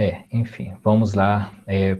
[0.00, 1.98] É, enfim, vamos lá é,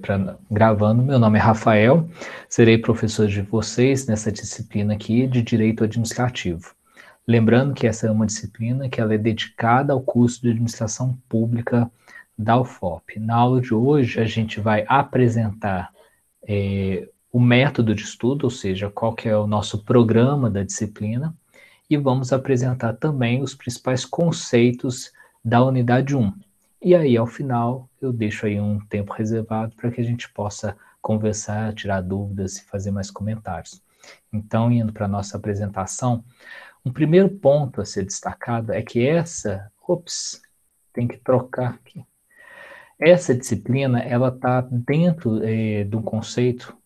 [0.48, 1.02] gravando.
[1.02, 2.08] Meu nome é Rafael,
[2.48, 6.76] serei professor de vocês nessa disciplina aqui de Direito Administrativo.
[7.26, 11.90] Lembrando que essa é uma disciplina que ela é dedicada ao curso de Administração Pública
[12.38, 13.18] da UFOP.
[13.18, 15.90] Na aula de hoje, a gente vai apresentar
[16.46, 21.34] é, o método de estudo, ou seja, qual que é o nosso programa da disciplina,
[21.90, 25.10] e vamos apresentar também os principais conceitos
[25.44, 26.32] da unidade 1.
[26.80, 30.76] E aí, ao final, eu deixo aí um tempo reservado para que a gente possa
[31.00, 33.82] conversar, tirar dúvidas e fazer mais comentários.
[34.32, 36.24] Então, indo para a nossa apresentação,
[36.84, 40.40] um primeiro ponto a ser destacado é que essa, ops,
[40.92, 42.04] tem que trocar aqui.
[42.98, 46.76] Essa disciplina, ela está dentro é, do conceito,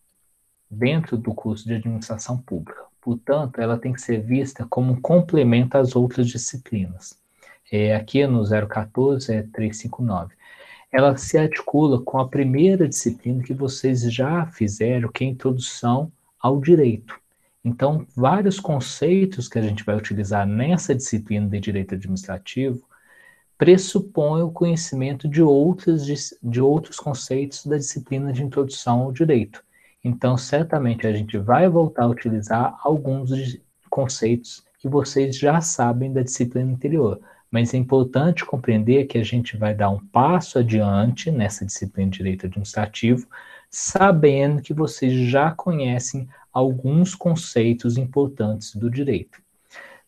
[0.70, 2.83] dentro do curso de administração pública.
[3.01, 7.19] Portanto, ela tem que ser vista como um complemento às outras disciplinas.
[7.70, 10.34] É, aqui no 014 é 359.
[10.93, 16.12] Ela se articula com a primeira disciplina que vocês já fizeram, que é a introdução
[16.39, 17.19] ao direito.
[17.65, 22.83] Então, vários conceitos que a gente vai utilizar nessa disciplina de direito administrativo
[23.57, 26.05] pressupõem o conhecimento de, outros
[26.43, 29.62] de outros conceitos da disciplina de introdução ao direito.
[30.03, 33.31] Então, certamente a gente vai voltar a utilizar alguns
[33.89, 37.21] conceitos que vocês já sabem da disciplina anterior,
[37.53, 42.19] mas é importante compreender que a gente vai dar um passo adiante nessa disciplina de
[42.19, 43.28] direito administrativo,
[43.70, 49.41] sabendo que vocês já conhecem alguns conceitos importantes do direito.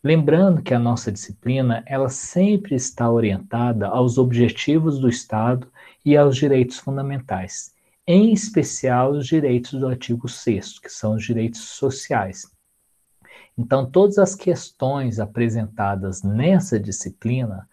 [0.03, 5.69] Lembrando que a nossa disciplina, ela sempre está orientada aos objetivos do Estado
[6.05, 7.75] e aos direitos fundamentais
[8.07, 12.54] em especial os direitos do artigo 6 que são os direitos sociais.
[13.57, 17.69] Então, todas as questões apresentadas nessa disciplina,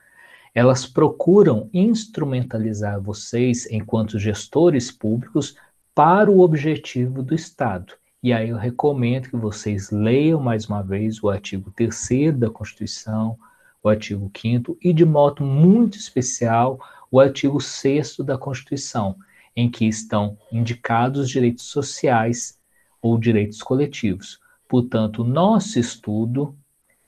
[0.54, 5.56] elas procuram instrumentalizar vocês, enquanto gestores públicos,
[5.96, 7.94] para o objetivo do Estado.
[8.24, 13.38] E aí eu recomendo que vocês leiam mais uma vez o artigo 3 da Constituição,
[13.82, 19.16] o artigo 5 e, de modo muito especial, o artigo 6 da Constituição,
[19.56, 22.60] em que estão indicados direitos sociais
[23.02, 24.40] ou direitos coletivos.
[24.72, 26.56] Portanto, nosso estudo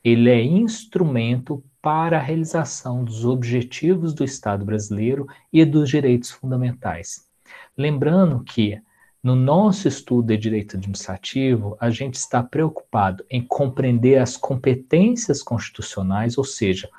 [0.04, 7.26] ele é instrumento para a realização dos objetivos do Estado brasileiro e dos direitos fundamentais.
[7.78, 8.82] Lembrando que
[9.24, 16.38] no nosso estudo de direito administrativo, a gente está preocupado em compreender as competências constitucionais,
[16.38, 16.90] ou seja,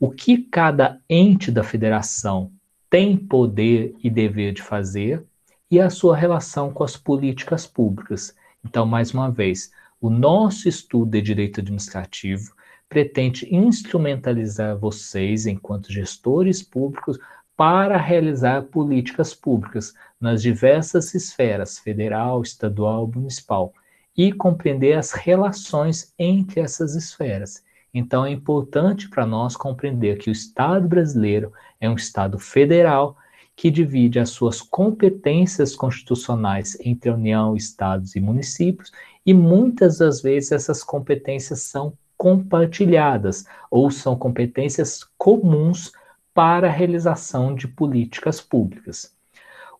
[0.00, 2.50] o que cada ente da federação
[2.88, 5.22] tem poder e dever de fazer
[5.70, 8.34] e a sua relação com as políticas públicas.
[8.64, 12.52] Então, mais uma vez, o nosso estudo de direito administrativo
[12.88, 17.18] pretende instrumentalizar vocês, enquanto gestores públicos,
[17.56, 23.72] para realizar políticas públicas nas diversas esferas federal, estadual, municipal
[24.16, 27.64] e compreender as relações entre essas esferas.
[27.92, 33.16] Então é importante para nós compreender que o Estado brasileiro é um Estado federal
[33.56, 38.92] que divide as suas competências constitucionais entre a União, estados e municípios,
[39.28, 45.92] e muitas das vezes essas competências são compartilhadas ou são competências comuns
[46.32, 49.14] para a realização de políticas públicas.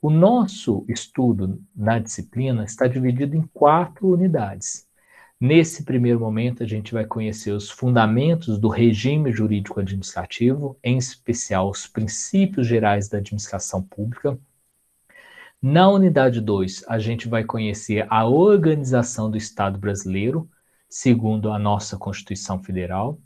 [0.03, 4.87] O nosso estudo na disciplina está dividido em quatro unidades.
[5.41, 11.71] Nesse primeiro momento, a gente vai conhecer os fundamentos do regime jurídico administrativo, em especial
[11.71, 14.39] os princípios gerais da administração pública.
[15.61, 20.49] Na unidade 2, a gente vai conhecer a organização do Estado brasileiro,
[20.89, 23.19] segundo a nossa Constituição Federal.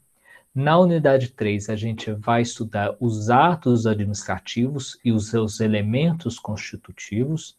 [0.55, 7.55] Na unidade 3, a gente vai estudar os atos administrativos e os seus elementos constitutivos.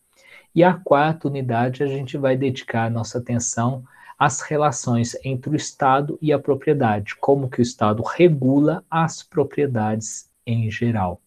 [0.56, 3.83] E a quarta unidade, a gente vai dedicar nossa atenção
[4.17, 10.28] as relações entre o Estado e a propriedade, como que o Estado regula as propriedades
[10.47, 11.22] em geral.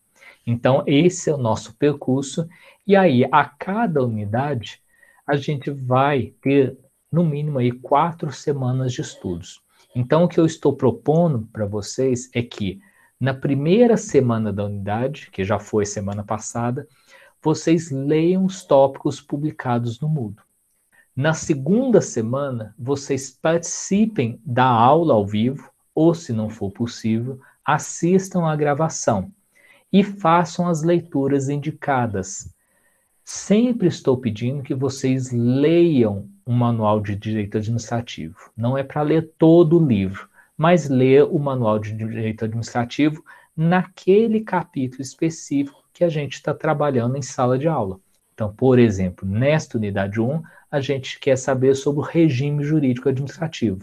[0.46, 2.48] Então, esse é o nosso percurso,
[2.86, 4.80] e aí, a cada unidade,
[5.26, 6.78] a gente vai ter,
[7.10, 9.60] no mínimo, aí, quatro semanas de estudos.
[9.94, 12.80] Então, o que eu estou propondo para vocês é que,
[13.18, 16.86] na primeira semana da unidade, que já foi semana passada,
[17.42, 20.44] vocês leiam os tópicos publicados no Moodle.
[21.14, 28.44] Na segunda semana, vocês participem da aula ao vivo, ou se não for possível, assistam
[28.44, 29.32] à gravação
[29.90, 32.54] e façam as leituras indicadas.
[33.28, 38.52] Sempre estou pedindo que vocês leiam o manual de direito administrativo.
[38.56, 43.24] Não é para ler todo o livro, mas ler o manual de direito administrativo
[43.56, 47.98] naquele capítulo específico que a gente está trabalhando em sala de aula.
[48.32, 50.40] Então, por exemplo, nesta unidade 1,
[50.70, 53.80] a gente quer saber sobre o regime jurídico administrativo.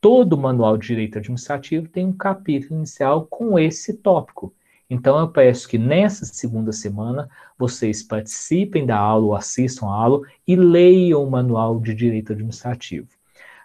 [0.00, 4.54] Todo manual de direito administrativo tem um capítulo inicial com esse tópico.
[4.90, 10.22] Então, eu peço que nessa segunda semana vocês participem da aula ou assistam a aula
[10.46, 13.08] e leiam o manual de direito administrativo.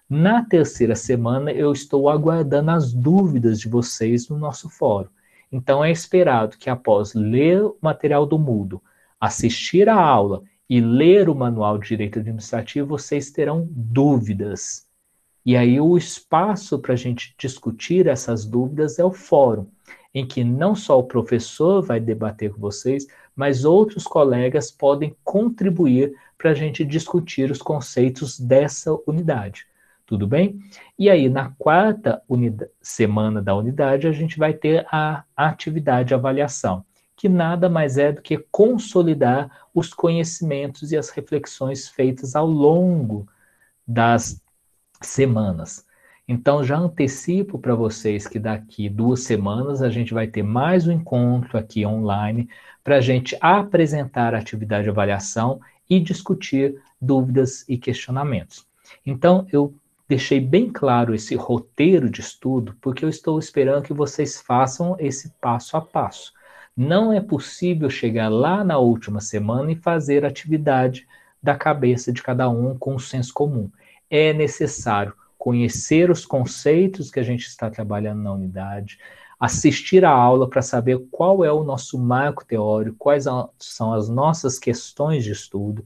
[0.10, 5.10] Na terceira semana, eu estou aguardando as dúvidas de vocês no nosso fórum.
[5.50, 8.82] Então, é esperado que após ler o material do Mudo,
[9.20, 14.86] assistir a aula e ler o manual de direito administrativo, vocês terão dúvidas.
[15.46, 19.68] E aí, o espaço para a gente discutir essas dúvidas é o fórum,
[20.14, 26.14] em que não só o professor vai debater com vocês, mas outros colegas podem contribuir
[26.38, 29.66] para a gente discutir os conceitos dessa unidade.
[30.06, 30.60] Tudo bem?
[31.00, 32.22] E aí, na quarta
[32.82, 36.86] semana da unidade, a gente vai ter a atividade avaliação,
[37.16, 43.28] que nada mais é do que consolidar os conhecimentos e as reflexões feitas ao longo
[43.88, 44.42] das
[45.02, 45.86] semanas.
[46.26, 50.92] Então, já antecipo para vocês que daqui duas semanas a gente vai ter mais um
[50.94, 52.50] encontro aqui online
[52.82, 55.60] para a gente apresentar a atividade de avaliação
[55.90, 58.66] e discutir dúvidas e questionamentos.
[59.06, 59.74] Então, eu
[60.08, 65.30] deixei bem claro esse roteiro de estudo porque eu estou esperando que vocês façam esse
[65.42, 66.32] passo a passo.
[66.76, 71.06] Não é possível chegar lá na última semana e fazer atividade
[71.42, 73.70] da cabeça de cada um com o senso comum.
[74.10, 75.14] É necessário
[75.44, 78.98] conhecer os conceitos que a gente está trabalhando na unidade,
[79.38, 83.26] assistir a aula para saber qual é o nosso marco teórico, quais
[83.60, 85.86] são as nossas questões de estudo,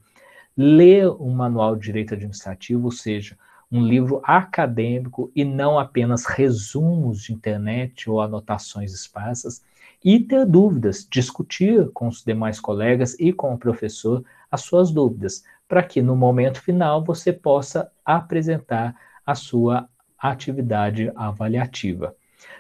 [0.56, 3.36] ler o manual de direito administrativo, ou seja,
[3.72, 9.64] um livro acadêmico e não apenas resumos de internet ou anotações esparsas,
[10.06, 15.44] e ter dúvidas, discutir com os demais colegas e com o professor as suas dúvidas,
[15.68, 18.96] para que no momento final você possa apresentar
[19.28, 22.16] a sua atividade avaliativa.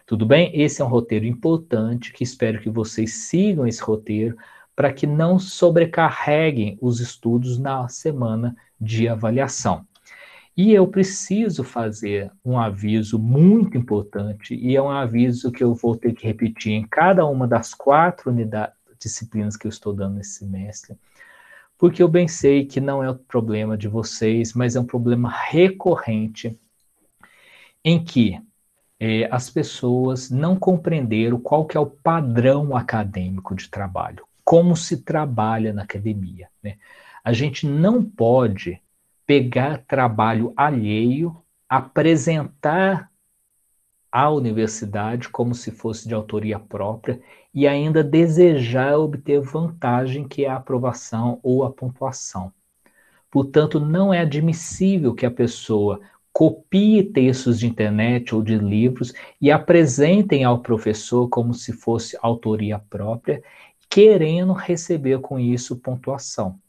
[0.05, 0.51] Tudo bem?
[0.53, 4.37] Esse é um roteiro importante que espero que vocês sigam esse roteiro
[4.75, 9.87] para que não sobrecarreguem os estudos na semana de avaliação.
[10.55, 15.95] E eu preciso fazer um aviso muito importante, e é um aviso que eu vou
[15.95, 18.31] ter que repetir em cada uma das quatro
[18.99, 20.97] disciplinas que eu estou dando nesse semestre,
[21.77, 25.29] porque eu bem sei que não é o problema de vocês, mas é um problema
[25.29, 26.59] recorrente
[27.83, 28.41] em que
[28.99, 35.03] é, as pessoas não compreenderam qual que é o padrão acadêmico de trabalho, como se
[35.03, 36.49] trabalha na academia.
[36.63, 36.77] Né?
[37.23, 38.81] A gente não pode
[39.25, 41.35] pegar trabalho alheio,
[41.69, 43.11] apresentar
[44.11, 47.19] à universidade como se fosse de autoria própria
[47.53, 52.51] e ainda desejar obter vantagem que é a aprovação ou a pontuação.
[53.29, 55.99] Portanto, não é admissível que a pessoa
[56.31, 59.11] copie textos de internet ou de livros
[59.41, 63.41] e apresentem ao professor como se fosse autoria própria,
[63.89, 66.59] querendo receber com isso pontuação.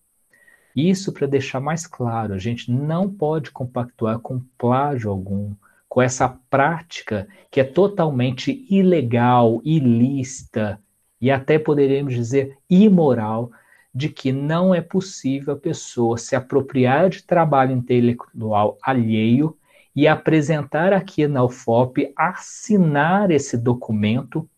[0.75, 5.53] Isso para deixar mais claro, a gente não pode compactuar com plágio algum,
[5.99, 10.81] com essa prática que é totalmente ilegal, ilícita
[11.21, 13.51] e até poderíamos dizer imoral,
[13.93, 19.59] de que não é possível a pessoa se apropriar de trabalho intelectual alheio
[19.93, 24.49] e apresentar aqui na UFOP, assinar esse documento,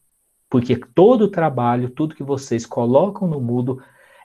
[0.47, 3.81] porque todo o trabalho, tudo que vocês colocam no Moodle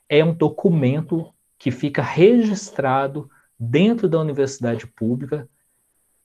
[0.10, 5.48] é um documento que fica registrado dentro da universidade pública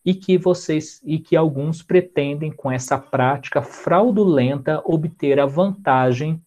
[0.04, 6.42] e que vocês e que alguns pretendem com essa prática fraudulenta obter a vantagem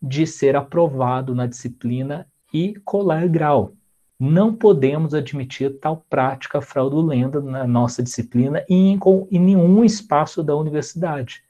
[0.00, 3.72] de ser aprovado na disciplina e colar grau.
[4.18, 8.98] Não podemos admitir tal prática fraudulenta na nossa disciplina e em,
[9.30, 11.42] em nenhum espaço da universidade.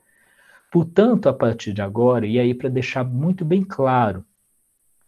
[0.71, 4.25] Portanto, a partir de agora, e aí para deixar muito bem claro,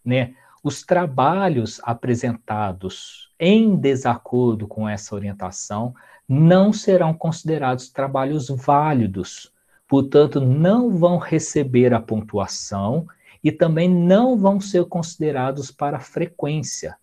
[0.02, 5.94] né, os trabalhos apresentados em desacordo com essa orientação
[6.32, 9.52] não serão considerados trabalhos válidos,
[9.88, 13.04] portanto, não vão receber a pontuação
[13.42, 16.96] e também não vão ser considerados para frequência,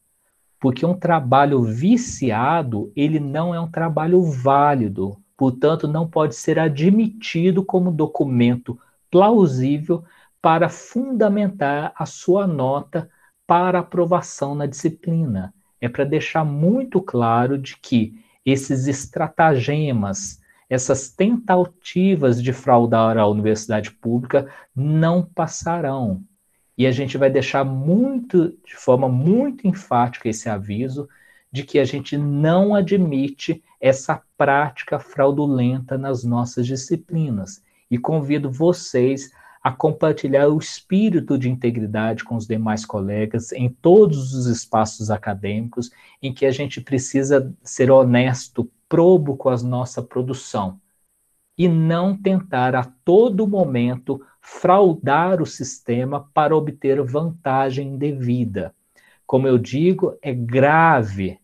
[0.61, 7.65] porque um trabalho viciado, ele não é um trabalho válido, portanto, não pode ser admitido
[7.65, 8.79] como documento
[9.11, 10.05] plausível
[10.41, 13.09] para fundamentar a sua nota
[13.45, 15.53] para aprovação na disciplina.
[15.81, 20.39] É para deixar muito claro de que esses estratagemas,
[20.69, 26.23] essas tentativas de fraudar a universidade pública não passarão.
[26.77, 31.09] E a gente vai deixar muito, de forma muito enfática esse aviso
[31.51, 37.61] de que a gente não admite essa prática fraudulenta nas nossas disciplinas.
[37.91, 39.29] E convido vocês
[39.67, 45.91] a compartilhar o espírito de integridade com os demais colegas em todos os espaços acadêmicos
[46.21, 50.79] em que a gente precisa ser honesto, probo com a nossa produção
[51.57, 58.73] e não tentar a todo momento fraudar o sistema para obter vantagem indevida.
[59.25, 61.37] Como eu digo, é grave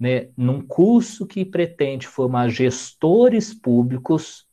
[0.00, 4.45] né, num curso que pretende formar gestores públicos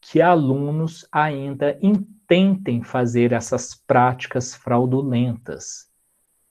[0.00, 5.88] que alunos ainda intentem fazer essas práticas fraudulentas.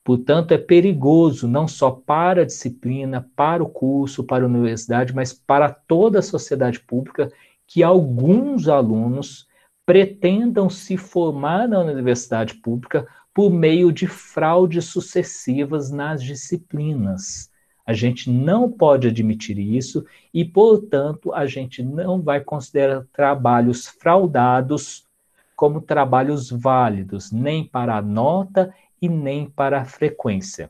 [0.04, 5.34] Portanto, é perigoso não só para a disciplina, para o curso, para a universidade, mas
[5.34, 7.30] para toda a sociedade pública
[7.68, 9.48] que alguns alunos
[9.86, 17.52] pretendam se formar na universidade pública por meio de fraudes sucessivas nas disciplinas.
[17.88, 25.08] A gente não pode admitir isso e, portanto, a gente não vai considerar trabalhos fraudados
[25.56, 30.70] como trabalhos válidos, nem para a nota e nem para a frequência.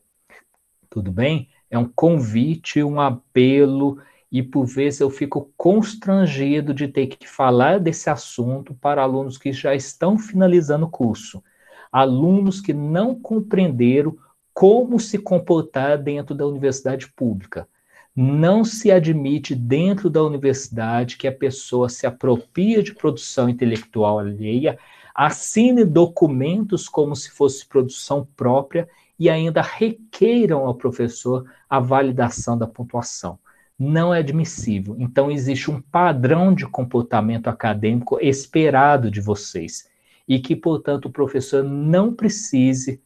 [0.92, 1.50] Tudo bem?
[1.72, 4.00] É um convite, um apelo,
[4.32, 9.52] e por vezes eu fico constrangido de ter que falar desse assunto para alunos que
[9.52, 11.44] já estão finalizando o curso,
[11.92, 14.18] alunos que não compreenderam
[14.58, 17.68] como se comportar dentro da universidade pública.
[18.16, 24.80] Não se admite dentro da universidade que a pessoa se apropria de produção intelectual alheia,
[25.14, 32.66] assine documentos como se fosse produção própria e ainda requeiram ao professor a validação da
[32.66, 33.38] pontuação.
[33.78, 34.96] Não é admissível.
[34.98, 39.88] Então, existe um padrão de comportamento acadêmico esperado de vocês
[40.28, 43.00] e que, portanto, o professor não precise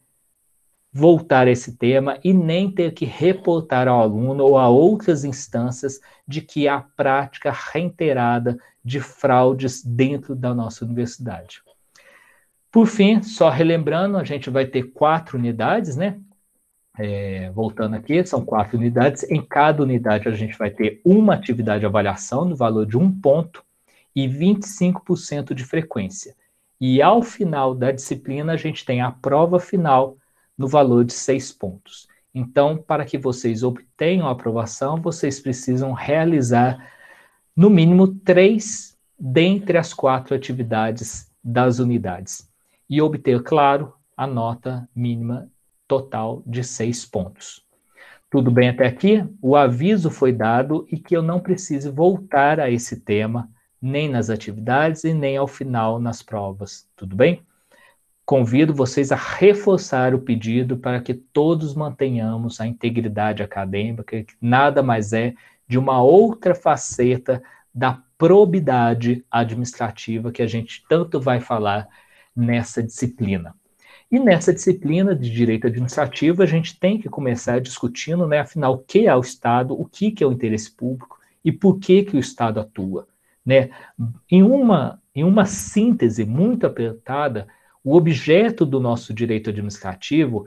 [0.92, 5.98] voltar a esse tema e nem ter que reportar ao aluno ou a outras instâncias
[6.28, 11.62] de que há prática reiterada de fraudes dentro da nossa universidade.
[12.70, 16.18] Por fim, só relembrando, a gente vai ter quatro unidades, né?
[16.98, 19.22] É, voltando aqui, são quatro unidades.
[19.30, 23.10] Em cada unidade, a gente vai ter uma atividade de avaliação no valor de um
[23.10, 23.64] ponto
[24.14, 26.34] e 25% de frequência.
[26.78, 30.16] E ao final da disciplina, a gente tem a prova final
[30.62, 32.06] no valor de seis pontos.
[32.32, 36.88] Então, para que vocês obtenham a aprovação, vocês precisam realizar
[37.56, 42.48] no mínimo três dentre as quatro atividades das unidades
[42.88, 45.50] e obter, claro, a nota mínima
[45.88, 47.66] total de seis pontos.
[48.30, 49.24] Tudo bem até aqui?
[49.42, 53.50] O aviso foi dado e que eu não preciso voltar a esse tema,
[53.80, 56.86] nem nas atividades e nem ao final nas provas.
[56.94, 57.42] Tudo bem?
[58.24, 64.82] Convido vocês a reforçar o pedido para que todos mantenhamos a integridade acadêmica, que nada
[64.82, 65.34] mais é
[65.66, 67.42] de uma outra faceta
[67.74, 71.88] da probidade administrativa que a gente tanto vai falar
[72.36, 73.54] nessa disciplina.
[74.10, 78.78] E nessa disciplina de direito administrativo, a gente tem que começar discutindo, né, afinal, o
[78.78, 82.20] que é o Estado, o que, é o interesse público e por que, que o
[82.20, 83.08] Estado atua.
[83.44, 83.70] Né?
[84.30, 87.48] Em, uma, em uma síntese muito apertada,
[87.84, 90.46] o objeto do nosso direito administrativo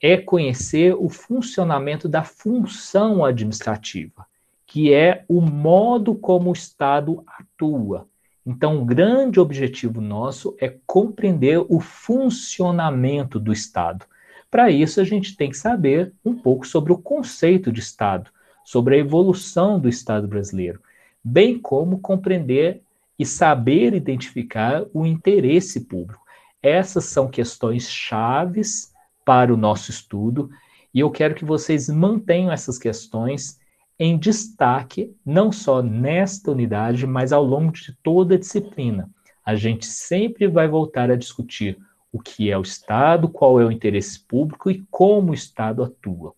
[0.00, 4.26] é conhecer o funcionamento da função administrativa,
[4.66, 8.06] que é o modo como o Estado atua.
[8.44, 14.04] Então, um grande objetivo nosso é compreender o funcionamento do Estado.
[14.50, 18.30] Para isso, a gente tem que saber um pouco sobre o conceito de Estado,
[18.64, 20.80] sobre a evolução do Estado brasileiro,
[21.24, 22.82] bem como compreender
[23.18, 26.25] e saber identificar o interesse público.
[26.66, 28.92] Essas são questões chaves
[29.24, 30.50] para o nosso estudo
[30.92, 33.60] e eu quero que vocês mantenham essas questões
[33.96, 39.08] em destaque, não só nesta unidade, mas ao longo de toda a disciplina.
[39.44, 41.78] A gente sempre vai voltar a discutir
[42.10, 46.34] o que é o Estado, qual é o interesse público e como o Estado atua.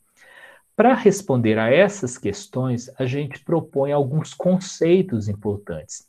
[0.77, 6.07] Para responder a essas questões, a gente propõe alguns conceitos importantes.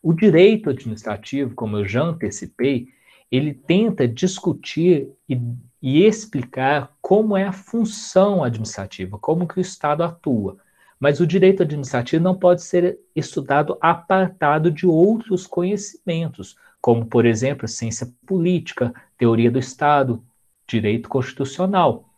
[0.00, 2.96] O direito administrativo, como eu já antecipei,
[3.30, 5.40] ele tenta discutir e,
[5.82, 10.56] e, explicar como é a função administrativa, como que o Estado atua.
[10.98, 17.68] Mas o direito administrativo não pode ser estudado apartado de outros conhecimentos, como, por exemplo,
[17.68, 20.22] ciência política, teoria do Estado,
[20.66, 22.08] direito constitucional.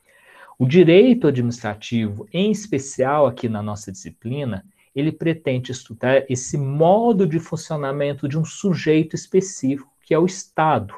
[0.59, 4.65] O direito administrativo, em especial aqui na nossa disciplina,
[4.95, 10.93] ele pretende estudar esse modo de funcionamento de um sujeito específico que é o Estado.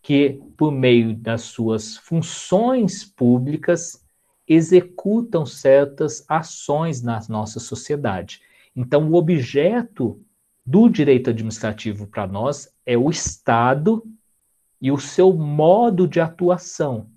[0.00, 4.02] que, por meio das suas funções públicas,
[4.48, 8.40] executam certas ações na nossa sociedade.
[8.74, 10.18] Então, o objeto
[10.64, 14.02] do direito administrativo para nós é o Estado
[14.80, 17.10] e o seu modo de atuação,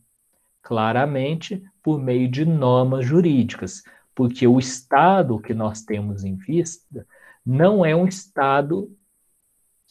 [0.61, 7.07] claramente por meio de normas jurídicas, porque o Estado que nós temos em vista
[7.45, 8.93] não é um Estado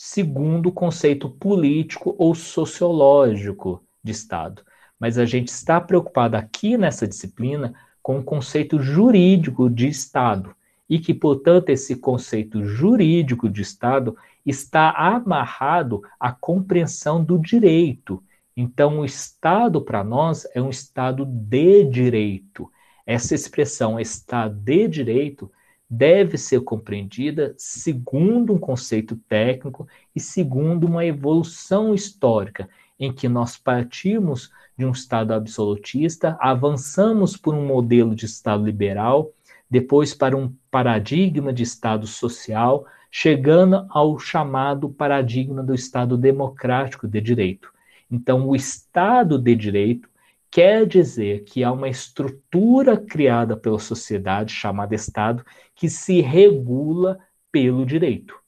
[0.04, 4.64] segundo o conceito político ou sociológico de Estado,
[4.98, 10.56] mas a gente está preocupado aqui nessa disciplina com o conceito jurídico de Estado
[10.90, 18.20] e que, portanto, esse conceito jurídico de Estado está amarrado à compreensão do direito.
[18.56, 22.68] Então, o Estado, para nós, é um Estado de direito.
[23.06, 25.48] Essa expressão Estado de direito
[25.94, 32.66] deve ser compreendida segundo um conceito técnico e segundo uma evolução histórica,
[32.98, 39.32] em que nós partimos de um Estado absolutista, avançamos por um modelo de Estado liberal,
[39.68, 47.20] depois para um paradigma de Estado social, chegando ao chamado paradigma do Estado democrático de
[47.20, 47.70] direito.
[48.10, 50.08] Então, o Estado de direito
[50.52, 55.42] quer dizer que há uma estrutura criada pela sociedade, chamada Estado,
[55.74, 57.18] que se regula
[57.50, 58.38] pelo direito.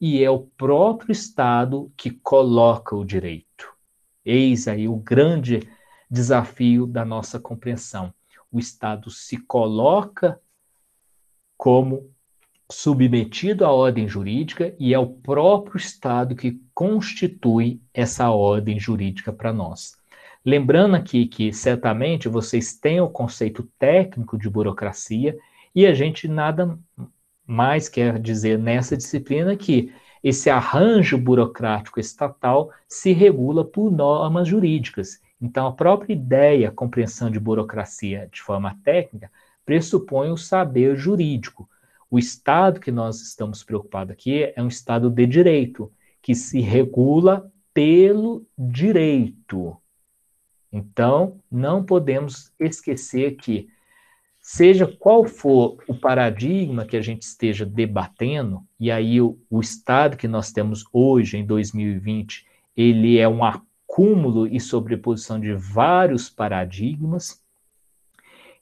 [0.00, 3.72] E é o próprio Estado que coloca o direito.
[4.24, 5.60] Eis aí o grande
[6.10, 8.12] desafio da nossa compreensão.
[8.50, 10.40] O Estado se coloca
[11.56, 12.10] como
[12.68, 19.52] submetido à ordem jurídica e é o próprio Estado que constitui essa ordem jurídica para
[19.52, 19.96] nós.
[20.46, 25.36] Lembrando aqui que certamente vocês têm o conceito técnico de burocracia
[25.74, 26.78] e a gente nada
[27.44, 35.20] mais quer dizer nessa disciplina que esse arranjo burocrático estatal se regula por normas jurídicas.
[35.40, 39.28] Então, a própria ideia, a compreensão de burocracia de forma técnica,
[39.64, 41.68] pressupõe o saber jurídico,
[42.08, 45.90] o Estado que nós estamos preocupados aqui é um Estado de direito,
[46.22, 49.76] que se regula pelo direito.
[50.72, 53.68] Então, não podemos esquecer que,
[54.40, 60.16] seja qual for o paradigma que a gente esteja debatendo, e aí o, o Estado
[60.16, 67.42] que nós temos hoje, em 2020, ele é um acúmulo e sobreposição de vários paradigmas,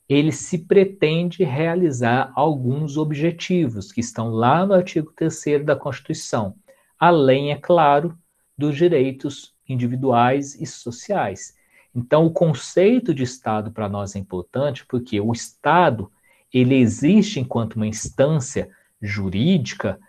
[0.07, 6.55] ele se pretende realizar alguns objetivos que estão lá no artigo 3 da Constituição,
[6.99, 8.17] além, é claro,
[8.57, 11.54] dos direitos individuais e sociais.
[11.95, 16.11] Então, o conceito de Estado para nós é importante porque o Estado
[16.53, 18.69] ele existe enquanto uma instância
[19.01, 19.99] jurídica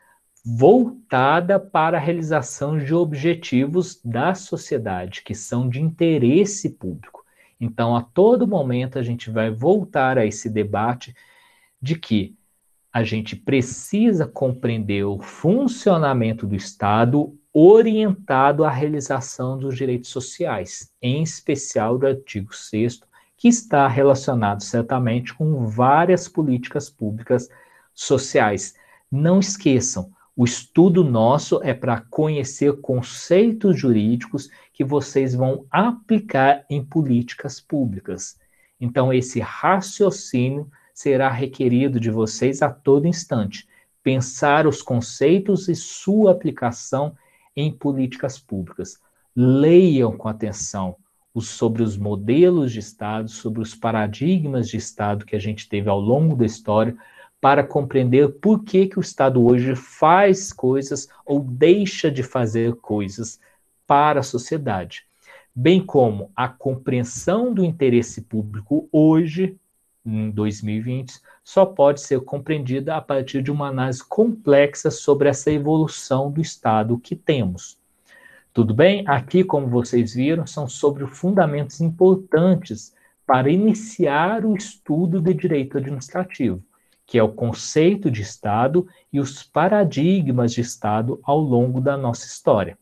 [0.44, 7.24] voltada para a realização de objetivos da sociedade, que são de interesse público.
[7.60, 11.14] Então, a todo momento, a gente vai voltar a esse debate
[11.80, 12.36] de que
[12.92, 21.22] a gente precisa compreender o funcionamento do Estado orientado à realização dos direitos sociais, em
[21.22, 23.00] especial do artigo 6
[23.34, 27.48] que está relacionado certamente com várias políticas públicas
[27.94, 28.74] sociais.
[29.10, 36.84] Não esqueçam, o estudo nosso é para conhecer conceitos jurídicos que vocês vão aplicar em
[36.84, 38.38] políticas públicas.
[38.78, 43.66] Então, esse raciocínio será requerido de vocês a todo instante.
[44.02, 47.16] Pensar os conceitos e sua aplicação
[47.56, 49.00] em políticas públicas.
[49.34, 50.96] Leiam com atenção
[51.40, 56.00] sobre os modelos de Estado, sobre os paradigmas de Estado que a gente teve ao
[56.00, 56.96] longo da história,
[57.40, 63.38] para compreender por que, que o Estado hoje faz coisas ou deixa de fazer coisas
[63.86, 65.04] para a sociedade,
[65.54, 69.56] bem como a compreensão do interesse público hoje,
[70.06, 76.30] em 2020, só pode ser compreendida a partir de uma análise complexa sobre essa evolução
[76.30, 77.78] do Estado que temos.
[78.52, 79.04] Tudo bem?
[79.06, 82.94] Aqui, como vocês viram, são sobre fundamentos importantes
[83.26, 86.62] para iniciar o estudo de direito administrativo,
[87.04, 92.26] que é o conceito de Estado e os paradigmas de Estado ao longo da nossa
[92.26, 92.78] história.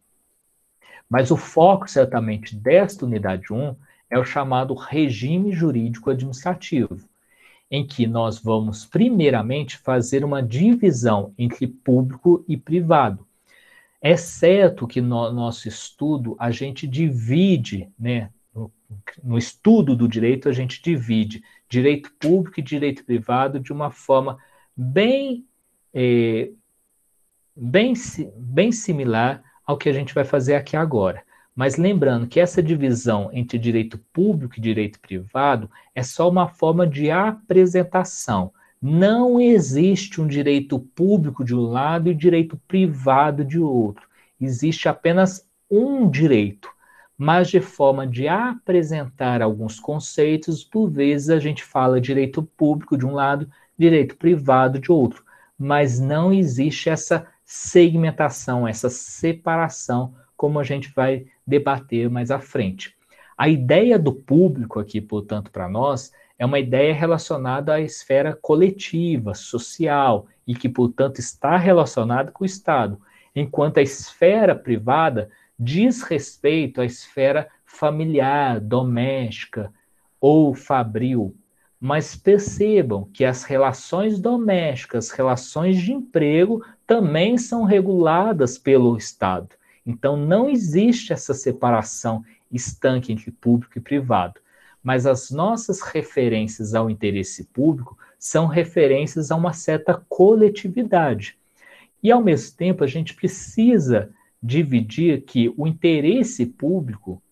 [1.09, 3.75] Mas o foco, certamente, desta unidade 1
[4.11, 6.99] é o chamado regime jurídico administrativo,
[7.71, 13.27] em que nós vamos, primeiramente, fazer uma divisão entre público e privado.
[14.01, 18.31] É certo que no nosso estudo a gente divide, né,
[19.23, 24.39] no, estudo do direito, a gente divide direito público e direito privado de uma forma
[24.77, 25.47] bem,
[25.93, 26.51] é,
[27.57, 27.95] bem,
[28.37, 31.25] bem similar ao que a gente vai fazer aqui agora.
[31.55, 36.87] Mas lembrando que essa divisão entre direito público e direito privado é só uma forma
[36.87, 38.53] de apresentação.
[38.83, 44.07] Não existe um direito público de um lado e direito privado de outro.
[44.41, 46.69] Existe apenas um direito,
[47.17, 53.07] mas de forma de apresentar alguns conceitos, por vezes a gente fala direito público de
[53.07, 55.25] um lado, direito privado de outro,
[55.57, 62.97] mas não existe essa segmentação, essa separação, como a gente vai debater mais à frente.
[63.37, 69.35] A ideia do público aqui, portanto, para nós, é uma ideia relacionada à esfera coletiva,
[69.35, 73.01] social, e que, portanto, está relacionada com o Estado,
[73.35, 79.73] enquanto a esfera privada diz respeito à esfera familiar, doméstica
[80.21, 81.35] ou fabril.
[81.81, 89.49] Mas percebam que as relações domésticas, relações de emprego, também são reguladas pelo Estado.
[89.87, 94.41] Então, não existe essa separação estanque entre público e privado.
[94.83, 101.39] Mas as nossas referências ao interesse público são referências a uma certa coletividade.
[102.03, 104.11] E, ao mesmo tempo, a gente precisa
[104.43, 107.23] dividir que o interesse público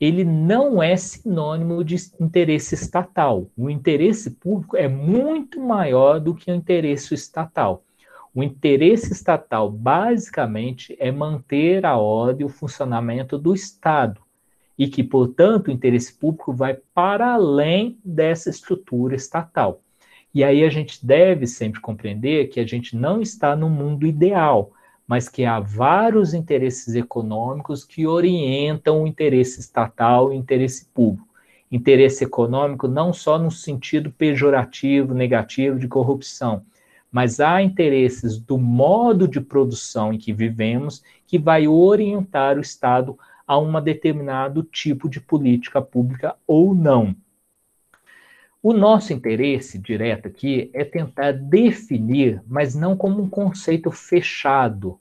[0.00, 3.50] ele não é sinônimo de interesse estatal.
[3.56, 7.82] O interesse público é muito maior do que o interesse estatal.
[8.38, 14.20] O interesse estatal, basicamente, é manter a ordem e o funcionamento do Estado,
[14.78, 19.80] e que, portanto, o interesse público vai para além dessa estrutura estatal.
[20.32, 24.70] E aí a gente deve sempre compreender que a gente não está no mundo ideal,
[25.04, 31.26] mas que há vários interesses econômicos que orientam o interesse estatal e o interesse público.
[31.72, 36.62] Interesse econômico não só no sentido pejorativo, negativo de corrupção,
[37.10, 43.18] mas há interesses do modo de produção em que vivemos que vai orientar o Estado
[43.46, 47.16] a um determinado tipo de política pública ou não.
[48.62, 55.00] O nosso interesse direto aqui é tentar definir, mas não como um conceito fechado,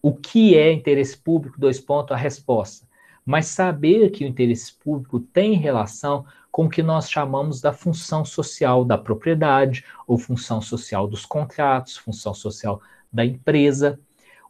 [0.00, 2.86] o que é interesse público, dois pontos, a resposta.
[3.26, 8.24] Mas saber que o interesse público tem relação com o que nós chamamos da função
[8.24, 12.80] social da propriedade, ou função social dos contratos, função social
[13.12, 13.98] da empresa.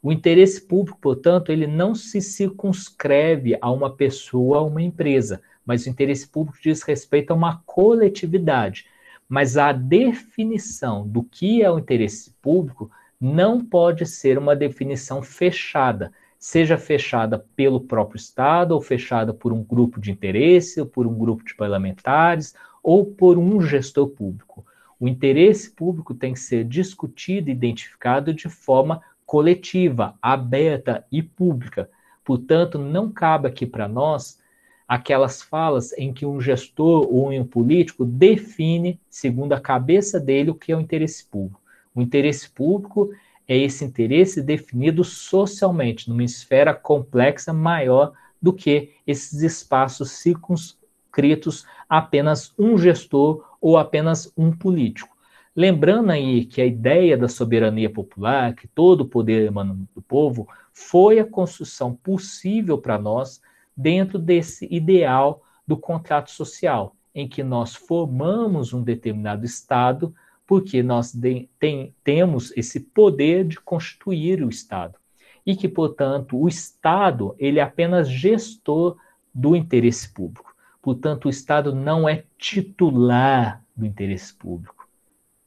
[0.02, 5.84] O interesse público, portanto, ele não se circunscreve a uma pessoa, a uma empresa, mas
[5.84, 8.86] o interesse público diz respeito a uma coletividade.
[9.28, 16.12] Mas a definição do que é o interesse público não pode ser uma definição fechada,
[16.40, 21.14] seja fechada pelo próprio Estado, ou fechada por um grupo de interesse, ou por um
[21.14, 24.64] grupo de parlamentares, ou por um gestor público.
[24.98, 31.90] O interesse público tem que ser discutido e identificado de forma coletiva, aberta e pública.
[32.24, 34.40] Portanto, não cabe aqui para nós
[34.88, 40.54] aquelas falas em que um gestor ou um político define, segundo a cabeça dele, o
[40.54, 41.60] que é o interesse público.
[41.94, 43.10] O interesse público
[43.50, 51.98] é esse interesse definido socialmente, numa esfera complexa maior do que esses espaços circunscritos a
[51.98, 55.16] apenas um gestor ou apenas um político.
[55.56, 60.46] Lembrando aí que a ideia da soberania popular, que todo o poder emana do povo,
[60.72, 63.42] foi a construção possível para nós
[63.76, 70.14] dentro desse ideal do contrato social, em que nós formamos um determinado Estado
[70.50, 74.98] porque nós de, tem, temos esse poder de constituir o Estado
[75.46, 78.96] e que, portanto, o Estado ele é apenas gestor
[79.32, 80.52] do interesse público.
[80.82, 84.88] Portanto, o Estado não é titular do interesse público.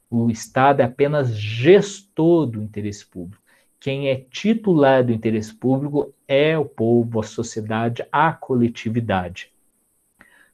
[0.10, 3.44] O Estado é apenas gestor do interesse público.
[3.82, 9.52] Quem é titular do interesse público é o povo, a sociedade, a coletividade.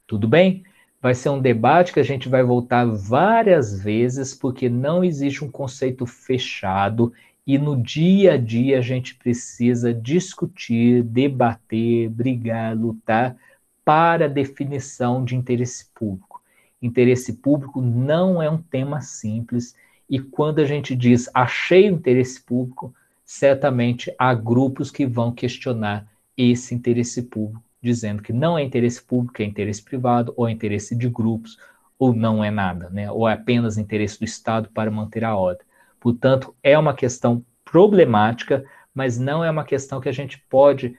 [0.08, 0.64] Tudo bem?
[1.00, 5.50] Vai ser um debate que a gente vai voltar várias vezes, porque não existe um
[5.50, 7.12] conceito fechado
[7.46, 13.34] e no dia a dia a gente precisa discutir, debater, brigar, lutar
[13.82, 16.42] para a definição de interesse público.
[16.82, 19.74] Interesse público não é um tema simples
[20.08, 26.74] e quando a gente diz achei interesse público, certamente há grupos que vão questionar esse
[26.74, 31.08] interesse público dizendo que não é interesse público, é interesse privado, ou é interesse de
[31.08, 31.58] grupos,
[31.98, 33.10] ou não é nada, né?
[33.10, 35.66] ou é apenas interesse do Estado para manter a ordem.
[36.00, 38.64] Portanto, é uma questão problemática,
[38.94, 40.96] mas não é uma questão que a gente pode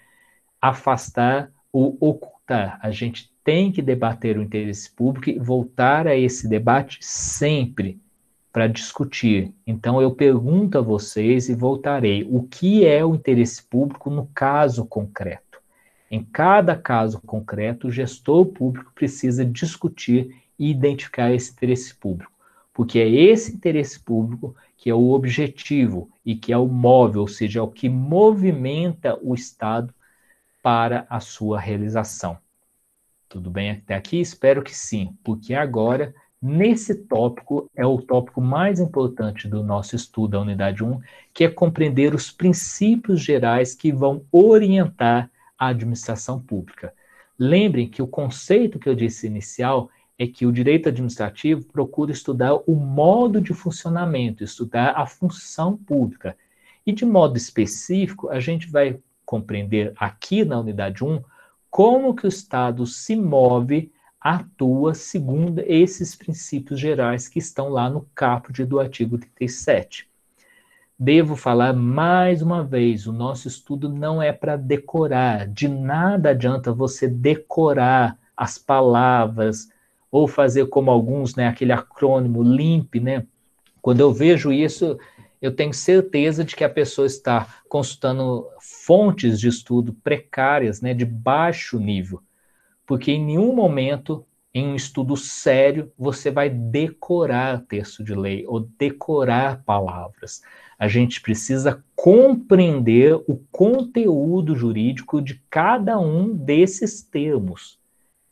[0.62, 2.80] afastar ou ocultar.
[2.82, 8.00] A gente tem que debater o interesse público e voltar a esse debate sempre
[8.52, 9.54] para discutir.
[9.66, 14.86] Então, eu pergunto a vocês e voltarei: o que é o interesse público no caso
[14.86, 15.51] concreto?
[16.12, 22.34] Em cada caso concreto, o gestor público precisa discutir e identificar esse interesse público,
[22.74, 27.28] porque é esse interesse público que é o objetivo e que é o móvel, ou
[27.30, 29.94] seja, é o que movimenta o Estado
[30.62, 32.38] para a sua realização.
[33.30, 34.20] Tudo bem até aqui?
[34.20, 40.32] Espero que sim, porque agora, nesse tópico, é o tópico mais importante do nosso estudo
[40.32, 41.00] da Unidade 1,
[41.34, 46.92] que é compreender os princípios gerais que vão orientar a administração pública.
[47.38, 52.56] Lembrem que o conceito que eu disse inicial é que o direito administrativo procura estudar
[52.66, 56.36] o modo de funcionamento, estudar a função pública.
[56.84, 61.24] E de modo específico, a gente vai compreender aqui na unidade 1
[61.70, 68.08] como que o Estado se move, atua segundo esses princípios gerais que estão lá no
[68.16, 70.11] caput do artigo 37.
[71.04, 76.72] Devo falar mais uma vez, o nosso estudo não é para decorar, de nada adianta
[76.72, 79.68] você decorar as palavras
[80.12, 83.26] ou fazer como alguns, né, aquele acrônimo LIMP, né?
[83.82, 84.96] Quando eu vejo isso,
[85.42, 91.04] eu tenho certeza de que a pessoa está consultando fontes de estudo precárias, né, de
[91.04, 92.22] baixo nível,
[92.86, 98.60] porque em nenhum momento, em um estudo sério, você vai decorar texto de lei ou
[98.78, 100.42] decorar palavras.
[100.78, 107.80] A gente precisa compreender o conteúdo jurídico de cada um desses termos.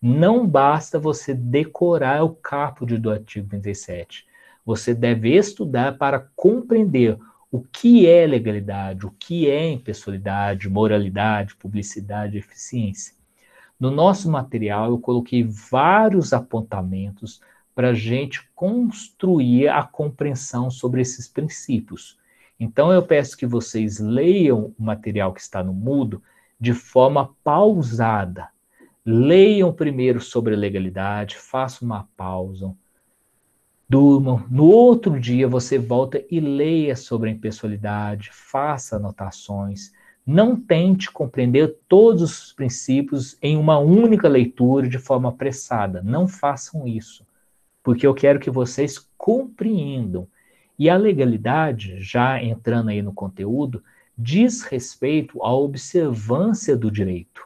[0.01, 4.25] Não basta você decorar o caput do artigo 37.
[4.65, 7.17] Você deve estudar para compreender
[7.51, 13.18] o que é legalidade, o que é impessoalidade, moralidade, publicidade, eficiência.
[13.80, 17.39] No nosso material, eu coloquei vários apontamentos
[17.74, 22.18] para a gente construir a compreensão sobre esses princípios.
[22.60, 26.22] Então, eu peço que vocês leiam o material que está no Mudo
[26.60, 28.50] de forma pausada.
[29.06, 32.76] Leiam primeiro sobre legalidade, façam uma pausa,
[33.88, 34.46] durmam.
[34.52, 39.94] No outro dia você volta e leia sobre a impessoalidade, faça anotações.
[40.30, 46.04] Não tente compreender todos os princípios em uma única leitura de forma apressada.
[46.04, 47.26] Não façam isso,
[47.84, 50.28] porque eu quero que vocês compreendam.
[50.78, 53.84] E a legalidade, já entrando aí no conteúdo,
[54.15, 57.42] diz respeito à observância do direito.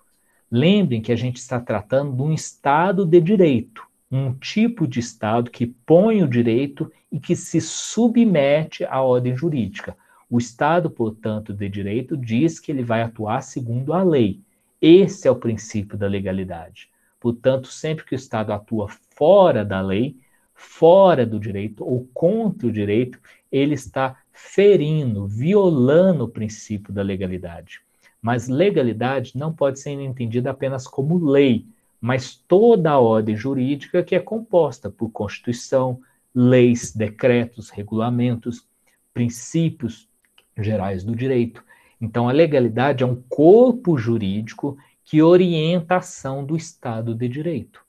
[0.51, 3.81] Lembrem que a gente está tratando de um Estado de direito
[4.13, 9.97] um tipo de Estado que põe o direito e que se submete à ordem jurídica.
[10.33, 14.41] O Estado, portanto, de direito diz que ele vai atuar segundo a lei.
[14.81, 16.89] Esse é o princípio da legalidade.
[17.19, 20.17] Portanto, sempre que o Estado atua fora da lei,
[20.55, 23.19] fora do direito ou contra o direito,
[23.51, 27.81] ele está ferindo, violando o princípio da legalidade.
[28.19, 31.67] Mas legalidade não pode ser entendida apenas como lei,
[32.01, 36.01] mas toda a ordem jurídica que é composta por Constituição,
[36.33, 38.67] leis, decretos, regulamentos,
[39.13, 40.11] princípios
[40.57, 41.63] gerais do direito.
[41.99, 47.81] Então, a legalidade é um corpo jurídico que orienta a ação do Estado de Direito.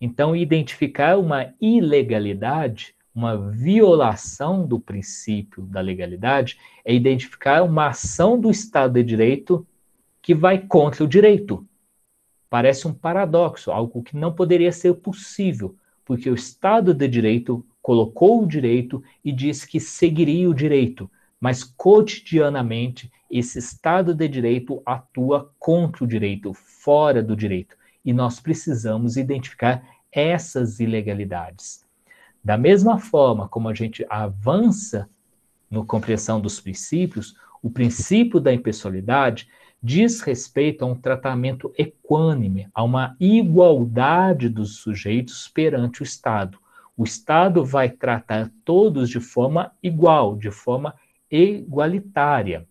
[0.00, 8.50] Então, identificar uma ilegalidade, uma violação do princípio da legalidade, é identificar uma ação do
[8.50, 9.66] Estado de Direito
[10.20, 11.66] que vai contra o direito,
[12.52, 18.42] Parece um paradoxo, algo que não poderia ser possível, porque o Estado de Direito colocou
[18.42, 21.10] o direito e disse que seguiria o direito,
[21.42, 28.38] mas cotidianamente esse Estado de Direito atua contra o direito, fora do direito, e nós
[28.38, 31.84] precisamos identificar essas ilegalidades.
[32.44, 35.10] Da mesma forma como a gente avança
[35.68, 39.48] no compreensão dos princípios, o princípio da impessoalidade
[39.82, 46.56] diz respeito a um tratamento equânime, a uma igualdade dos sujeitos perante o Estado.
[46.96, 50.94] O Estado vai tratar todos de forma igual, de forma
[51.32, 52.66] igualitária.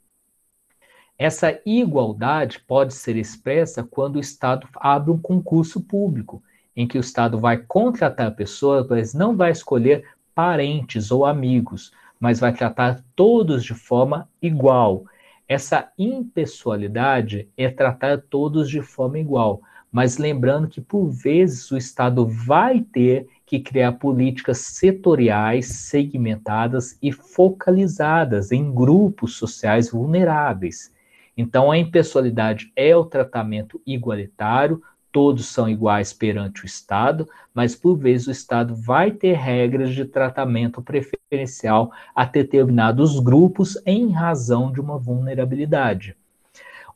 [1.17, 6.41] Essa igualdade pode ser expressa quando o Estado abre um concurso público,
[6.75, 12.39] em que o Estado vai contratar pessoas, mas não vai escolher parentes ou amigos, mas
[12.39, 15.05] vai tratar todos de forma igual.
[15.47, 22.25] Essa impessoalidade é tratar todos de forma igual, mas lembrando que por vezes o Estado
[22.25, 30.95] vai ter que criar políticas setoriais, segmentadas e focalizadas em grupos sociais vulneráveis.
[31.35, 37.97] Então, a impessoalidade é o tratamento igualitário, todos são iguais perante o Estado, mas por
[37.97, 44.79] vezes o Estado vai ter regras de tratamento preferencial a determinados grupos em razão de
[44.79, 46.15] uma vulnerabilidade.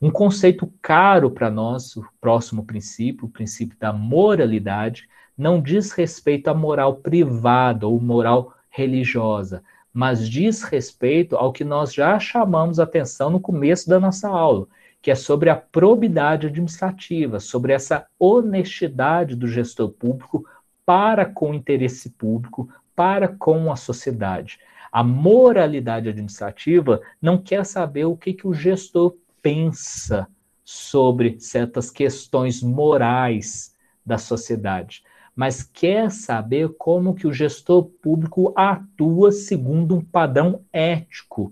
[0.01, 6.47] Um conceito caro para nós, o próximo princípio, o princípio da moralidade, não diz respeito
[6.47, 13.29] à moral privada ou moral religiosa, mas diz respeito ao que nós já chamamos atenção
[13.29, 14.67] no começo da nossa aula,
[15.01, 20.45] que é sobre a probidade administrativa, sobre essa honestidade do gestor público
[20.85, 24.59] para com o interesse público, para com a sociedade.
[24.91, 30.27] A moralidade administrativa não quer saber o que, que o gestor pensa
[30.63, 35.03] sobre certas questões morais da sociedade,
[35.35, 41.51] mas quer saber como que o gestor público atua segundo um padrão ético,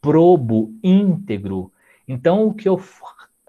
[0.00, 1.70] probo, íntegro.
[2.08, 2.82] Então, o que eu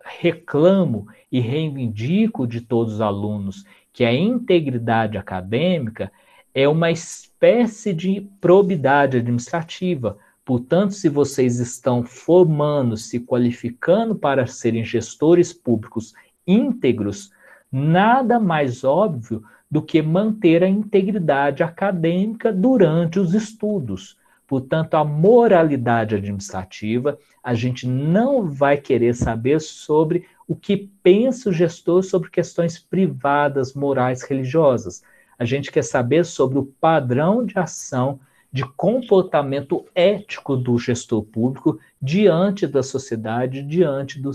[0.04, 6.12] reclamo e reivindico de todos os alunos, que a integridade acadêmica
[6.54, 10.17] é uma espécie de probidade administrativa.
[10.46, 16.13] Portanto, se vocês estão formando, se qualificando para serem gestores públicos
[16.46, 17.32] íntegros,
[17.72, 24.17] nada mais óbvio do que manter a integridade acadêmica durante os estudos.
[24.45, 31.53] Portanto, a moralidade administrativa, a gente não vai querer saber sobre o que pensa o
[31.53, 35.01] gestor sobre questões privadas, morais, religiosas.
[35.39, 38.19] A gente quer saber sobre o padrão de ação,
[38.51, 44.31] de comportamento ético do gestor público diante da sociedade, diante do,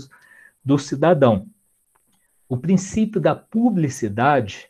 [0.65, 1.45] do cidadão.
[2.49, 4.67] O princípio da publicidade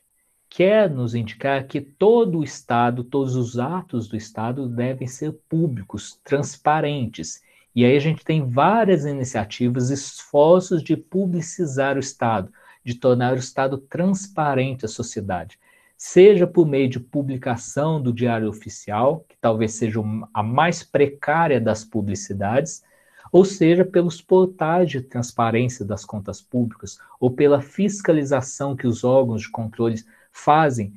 [0.50, 6.20] quer nos indicar que todo o Estado, todos os atos do Estado devem ser públicos,
[6.24, 7.42] transparentes.
[7.76, 12.52] E aí a gente tem várias iniciativas, esforços de publicizar o Estado,
[12.84, 15.60] de tornar o Estado transparente à sociedade
[15.98, 20.00] seja por meio de publicação do Diário Oficial, que talvez seja
[20.32, 22.84] a mais precária das publicidades,
[23.32, 29.42] ou seja pelos portais de transparência das contas públicas, ou pela fiscalização que os órgãos
[29.42, 30.04] de controle
[30.38, 30.94] fazem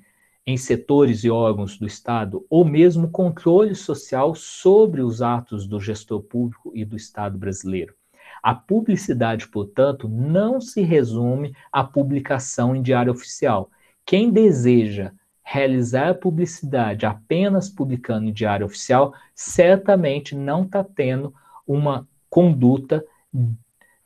[0.46, 6.22] em setores e órgãos do Estado, ou mesmo controle social sobre os atos do gestor
[6.22, 7.94] público e do Estado brasileiro.
[8.42, 13.70] A publicidade, portanto, não se resume à publicação em diário oficial,
[14.04, 21.34] quem deseja realizar publicidade apenas publicando em diário oficial, certamente não está tendo
[21.66, 23.04] uma conduta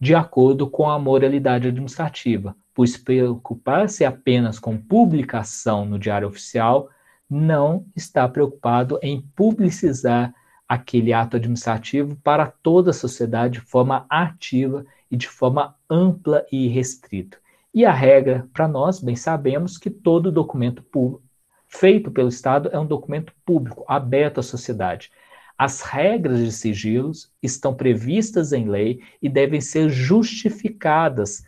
[0.00, 6.90] de acordo com a moralidade administrativa, pois preocupar-se apenas com publicação no diário oficial
[7.30, 10.34] não está preocupado em publicizar
[10.68, 16.66] aquele ato administrativo para toda a sociedade de forma ativa e de forma ampla e
[16.68, 17.38] restrita.
[17.72, 21.22] E a regra, para nós, bem sabemos que todo documento público,
[21.66, 25.10] feito pelo Estado é um documento público, aberto à sociedade.
[25.56, 31.44] As regras de sigilos estão previstas em lei e devem ser justificadas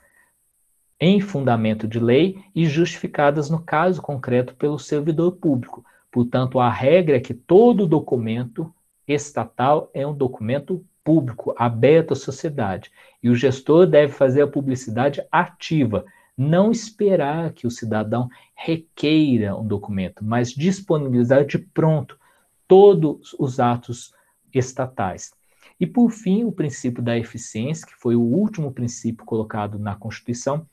[1.00, 5.84] em fundamento de lei e justificadas no caso concreto pelo servidor público.
[6.10, 8.72] Portanto, a regra é que todo documento
[9.06, 12.90] estatal é um documento público, aberto à sociedade.
[13.22, 16.04] E o gestor deve fazer a publicidade ativa,
[16.36, 22.18] não esperar que o cidadão requeira um documento, mas disponibilizar de pronto
[22.66, 24.12] todos os atos
[24.52, 25.32] estatais.
[25.78, 30.66] E, por fim, o princípio da eficiência, que foi o último princípio colocado na Constituição,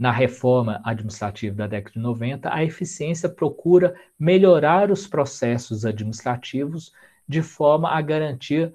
[0.00, 6.94] na reforma administrativa da década de 90, a eficiência procura melhorar os processos administrativos
[7.28, 8.72] de forma a garantir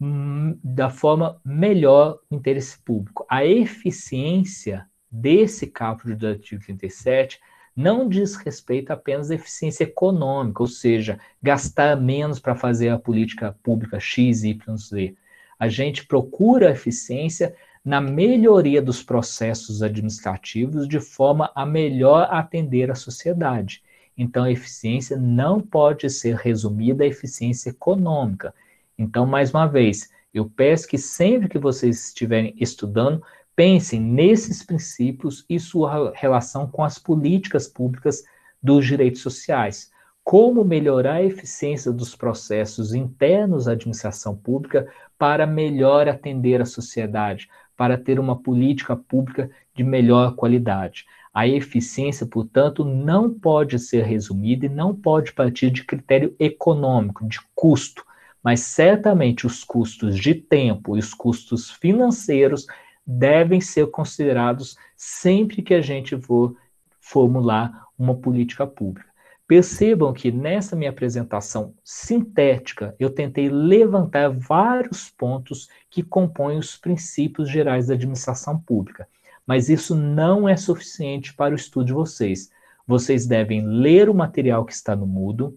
[0.00, 3.24] hum, da forma melhor o interesse público.
[3.30, 7.38] A eficiência desse caput do artigo 37
[7.76, 13.56] não diz respeito apenas à eficiência econômica, ou seja, gastar menos para fazer a política
[13.62, 15.14] pública X, Y, Z.
[15.60, 17.54] A gente procura eficiência
[17.86, 23.82] na melhoria dos processos administrativos de forma a melhor atender a sociedade.
[24.18, 28.54] Então, a eficiência não pode ser resumida à eficiência econômica.
[28.98, 33.22] Então, mais uma vez, eu peço que sempre que vocês estiverem estudando,
[33.56, 38.22] Pensem nesses princípios e sua relação com as políticas públicas
[38.62, 39.90] dos direitos sociais.
[40.22, 44.86] Como melhorar a eficiência dos processos internos da administração pública
[45.18, 51.04] para melhor atender a sociedade, para ter uma política pública de melhor qualidade.
[51.32, 57.38] A eficiência, portanto, não pode ser resumida e não pode partir de critério econômico, de
[57.54, 58.04] custo,
[58.42, 62.66] mas certamente os custos de tempo e os custos financeiros
[63.06, 66.56] devem ser considerados sempre que a gente for
[67.00, 69.15] formular uma política pública.
[69.46, 77.48] Percebam que nessa minha apresentação sintética, eu tentei levantar vários pontos que compõem os princípios
[77.48, 79.08] gerais da administração pública.
[79.46, 82.50] Mas isso não é suficiente para o estudo de vocês.
[82.84, 85.56] Vocês devem ler o material que está no Moodle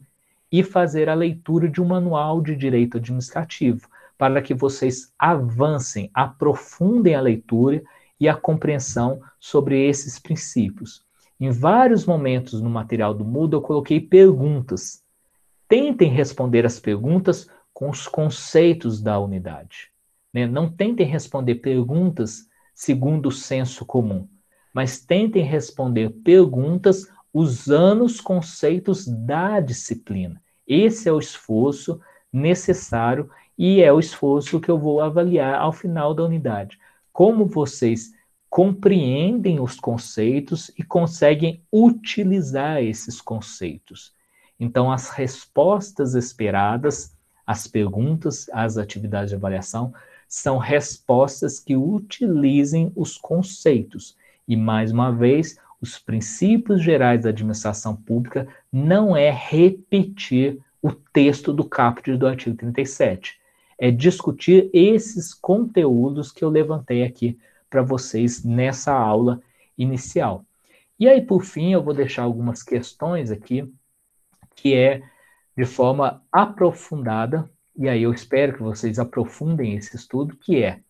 [0.51, 3.87] e fazer a leitura de um manual de direito administrativo,
[4.19, 7.81] para que vocês avancem, aprofundem a leitura
[8.19, 11.03] e a compreensão sobre esses princípios.
[11.39, 15.01] Em vários momentos no material do Moodle eu coloquei perguntas.
[15.69, 19.89] Tentem responder as perguntas com os conceitos da unidade.
[20.33, 20.45] Né?
[20.45, 24.27] Não tentem responder perguntas segundo o senso comum,
[24.73, 30.41] mas tentem responder perguntas usando os conceitos da disciplina.
[30.67, 32.01] Esse é o esforço
[32.33, 36.77] necessário e é o esforço que eu vou avaliar ao final da unidade.
[37.13, 38.11] Como vocês
[38.49, 44.13] compreendem os conceitos e conseguem utilizar esses conceitos.
[44.59, 49.93] Então, as respostas esperadas, as perguntas, as atividades de avaliação,
[50.27, 54.17] são respostas que utilizem os conceitos.
[54.47, 61.53] E, mais uma vez, os princípios gerais da administração pública não é repetir o texto
[61.53, 63.39] do caput do artigo 37.
[63.77, 67.39] É discutir esses conteúdos que eu levantei aqui
[67.69, 69.41] para vocês nessa aula
[69.77, 70.45] inicial.
[70.99, 73.71] E aí, por fim, eu vou deixar algumas questões aqui,
[74.55, 75.01] que é
[75.55, 80.81] de forma aprofundada, e aí eu espero que vocês aprofundem esse estudo, que é,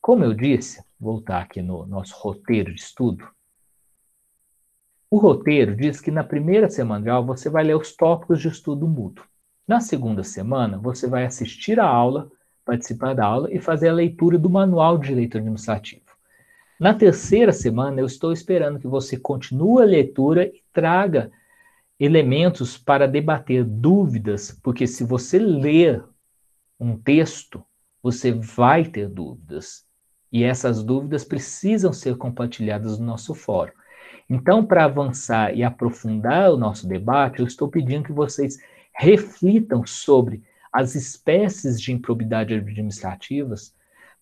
[0.00, 3.28] como eu disse, voltar aqui no nosso roteiro de estudo.
[5.10, 8.48] O roteiro diz que na primeira semana de aula você vai ler os tópicos de
[8.48, 9.26] estudo mútuo.
[9.68, 12.30] Na segunda semana, você vai assistir a aula,
[12.64, 16.01] participar da aula e fazer a leitura do Manual de Direito Administrativo.
[16.82, 21.30] Na terceira semana, eu estou esperando que você continue a leitura e traga
[21.96, 26.02] elementos para debater dúvidas, porque se você ler
[26.80, 27.64] um texto,
[28.02, 29.86] você vai ter dúvidas.
[30.32, 33.70] E essas dúvidas precisam ser compartilhadas no nosso fórum.
[34.28, 38.58] Então, para avançar e aprofundar o nosso debate, eu estou pedindo que vocês
[38.92, 43.72] reflitam sobre as espécies de improbidade administrativas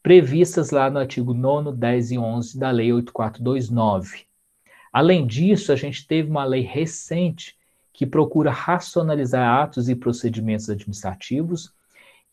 [0.03, 4.27] previstas lá no artigo 9, 10 e 11 da Lei 8429.
[4.93, 7.57] Além disso, a gente teve uma lei recente
[7.93, 11.73] que procura racionalizar atos e procedimentos administrativos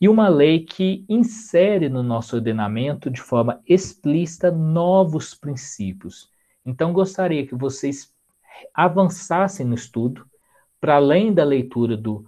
[0.00, 6.30] e uma lei que insere no nosso ordenamento de forma explícita novos princípios.
[6.64, 8.12] Então, gostaria que vocês
[8.72, 10.26] avançassem no estudo,
[10.80, 12.24] para além da leitura do,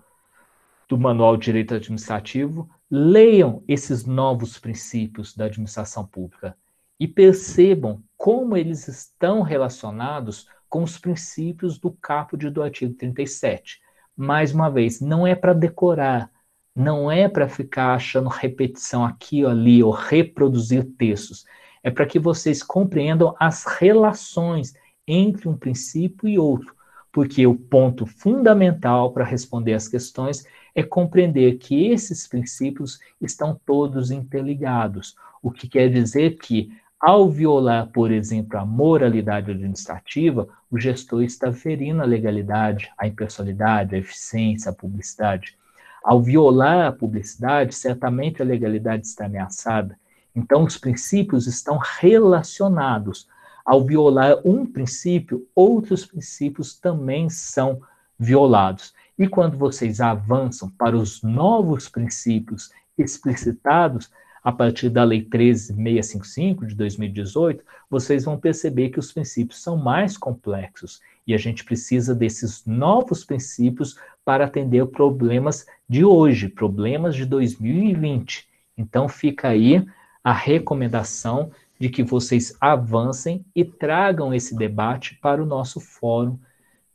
[0.90, 6.56] do Manual de Direito Administrativo, Leiam esses novos princípios da administração pública
[6.98, 13.80] e percebam como eles estão relacionados com os princípios do caput do artigo 37.
[14.16, 16.28] Mais uma vez, não é para decorar,
[16.74, 21.44] não é para ficar achando repetição aqui ou ali ou reproduzir textos.
[21.84, 24.74] É para que vocês compreendam as relações
[25.06, 26.74] entre um princípio e outro,
[27.12, 30.44] porque o ponto fundamental para responder as questões
[30.74, 37.88] é compreender que esses princípios estão todos interligados, o que quer dizer que, ao violar,
[37.88, 44.70] por exemplo, a moralidade administrativa, o gestor está ferindo a legalidade, a impessoalidade, a eficiência,
[44.70, 45.56] a publicidade.
[46.04, 49.98] Ao violar a publicidade, certamente a legalidade está ameaçada.
[50.34, 53.28] Então, os princípios estão relacionados.
[53.70, 57.80] Ao violar um princípio, outros princípios também são
[58.18, 58.92] violados.
[59.16, 64.10] E quando vocês avançam para os novos princípios explicitados
[64.42, 70.18] a partir da Lei 13655 de 2018, vocês vão perceber que os princípios são mais
[70.18, 77.24] complexos e a gente precisa desses novos princípios para atender problemas de hoje, problemas de
[77.24, 78.48] 2020.
[78.76, 79.86] Então fica aí
[80.24, 86.38] a recomendação de que vocês avancem e tragam esse debate para o nosso fórum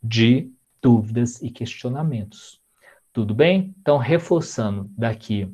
[0.02, 2.62] de dúvidas e questionamentos.
[3.12, 3.74] Tudo bem?
[3.82, 5.52] Então, reforçando, daqui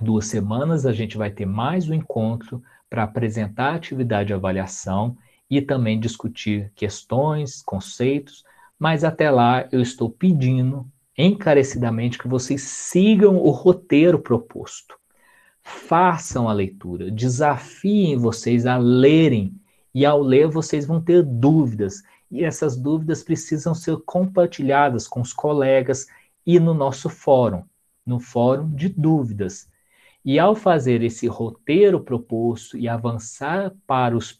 [0.00, 5.18] duas semanas a gente vai ter mais um encontro para apresentar a atividade de avaliação
[5.50, 8.44] e também discutir questões, conceitos,
[8.78, 10.86] mas até lá eu estou pedindo
[11.18, 14.98] encarecidamente que vocês sigam o roteiro proposto.
[15.64, 19.58] Façam a leitura, desafiem vocês a lerem,
[19.94, 25.32] e ao ler vocês vão ter dúvidas, e essas dúvidas precisam ser compartilhadas com os
[25.32, 26.06] colegas
[26.46, 27.64] e no nosso fórum,
[28.04, 29.68] no fórum de dúvidas.
[30.24, 34.36] E ao fazer esse roteiro proposto e avançar para os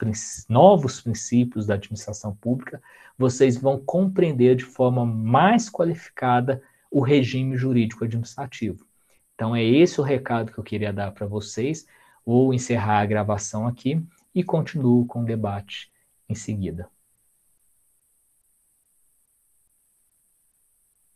[0.48, 2.82] novos princípios da administração pública,
[3.18, 8.86] vocês vão compreender de forma mais qualificada o regime jurídico administrativo.
[9.34, 11.86] Então, é esse o recado que eu queria dar para vocês.
[12.24, 14.02] Vou encerrar a gravação aqui
[14.34, 15.90] e continuo com o debate
[16.28, 16.88] em seguida.